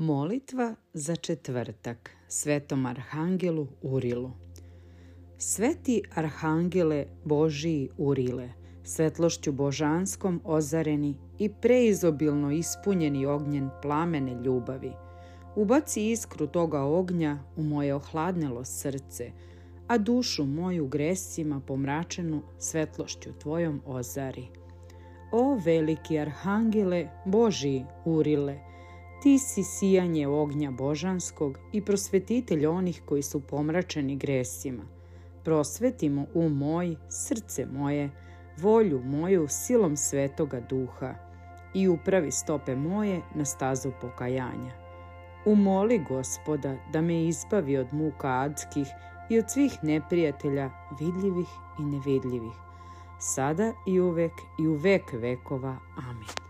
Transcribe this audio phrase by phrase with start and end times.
[0.00, 4.30] Molitva za četvrtak Svetom Arhangelu Urilu
[5.38, 8.48] Sveti Arhangele Božiji Urile,
[8.84, 14.92] svetlošću božanskom ozareni i preizobilno ispunjeni ognjen plamene ljubavi,
[15.56, 19.30] ubaci iskru toga ognja u moje ohladnelo srce,
[19.86, 24.48] a dušu moju gresima pomračenu svetlošću Tvojom ozari.
[25.32, 28.67] O veliki Arhangele Božiji Urile,
[29.22, 34.82] Ti si sijanje ognja božanskog i prosvetitelj onih koji su pomračeni gresima.
[35.44, 38.10] Prosvetimo u moj, srce moje,
[38.56, 41.14] volju moju silom svetoga duha
[41.74, 44.72] i upravi stope moje na stazu pokajanja.
[45.44, 48.86] Umoli gospoda da me izbavi od muka adskih
[49.30, 52.56] i od svih neprijatelja vidljivih i nevidljivih,
[53.18, 55.76] sada i uvek i u vek vekova.
[55.96, 56.47] Amin.